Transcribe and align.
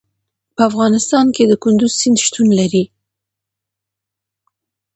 په 0.55 0.61
افغانستان 0.69 1.25
کې 1.35 1.43
د 1.47 1.53
کندز 1.63 1.91
سیند 2.01 2.17
شتون 2.25 2.47
لري. 2.59 2.83